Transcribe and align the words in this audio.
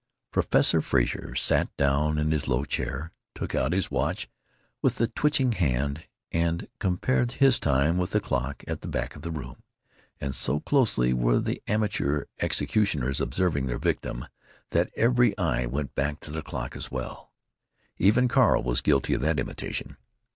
Professor 0.31 0.81
Frazer 0.81 1.35
sat 1.35 1.69
down 1.77 2.17
in 2.17 2.31
his 2.31 2.47
low 2.47 2.65
chair, 2.65 3.11
took 3.35 3.53
out 3.53 3.71
his 3.71 3.91
watch 3.91 4.27
with 4.81 4.99
a 4.99 5.05
twitching 5.05 5.51
hand, 5.51 6.05
and 6.31 6.67
compared 6.79 7.33
his 7.33 7.59
time 7.59 7.99
with 7.99 8.09
the 8.09 8.19
clock 8.19 8.63
at 8.67 8.81
the 8.81 8.87
back 8.87 9.15
of 9.15 9.21
the 9.21 9.29
room—and 9.29 10.33
so 10.33 10.59
closely 10.59 11.13
were 11.13 11.37
the 11.39 11.61
amateur 11.67 12.25
executioners 12.39 13.21
observing 13.21 13.67
their 13.67 13.77
victim 13.77 14.25
that 14.71 14.89
every 14.97 15.37
eye 15.37 15.67
went 15.67 15.93
back 15.93 16.19
to 16.19 16.31
the 16.31 16.41
clock 16.41 16.75
as 16.75 16.89
well. 16.89 17.31
Even 17.97 18.27
Carl 18.27 18.63
was 18.63 18.81
guilty 18.81 19.13
of 19.13 19.21
that 19.21 19.37
imitation. 19.39 19.97